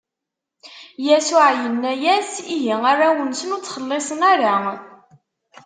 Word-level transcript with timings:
Yasuɛ 1.07 1.47
inna-as: 1.67 2.31
Ihi, 2.55 2.73
arraw-nsen 2.91 3.53
ur 3.55 3.61
ttxelliṣen 3.61 4.21
ara. 4.31 4.53